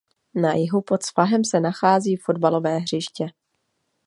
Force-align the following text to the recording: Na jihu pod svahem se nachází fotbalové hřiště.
Na 0.41 0.53
jihu 0.57 0.81
pod 0.81 1.03
svahem 1.03 1.45
se 1.45 1.59
nachází 1.59 2.15
fotbalové 2.15 2.77
hřiště. 2.77 3.27